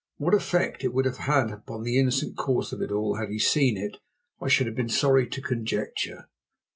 [0.17, 3.37] What effect it would have had upon the innocent cause of it all, had he
[3.37, 3.97] seen it,
[4.41, 6.27] I should have been sorry to conjecture.